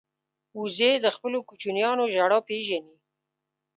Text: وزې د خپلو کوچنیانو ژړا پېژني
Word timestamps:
وزې 0.59 0.91
د 1.05 1.07
خپلو 1.15 1.39
کوچنیانو 1.49 2.03
ژړا 2.13 2.39
پېژني 2.47 2.95